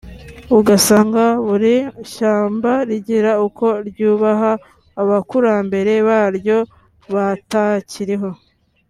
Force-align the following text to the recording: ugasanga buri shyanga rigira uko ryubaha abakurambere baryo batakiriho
ugasanga 0.57 1.23
buri 1.47 1.73
shyanga 2.13 2.73
rigira 2.89 3.31
uko 3.47 3.65
ryubaha 3.87 4.51
abakurambere 5.01 5.93
baryo 6.07 6.57
batakiriho 7.13 8.29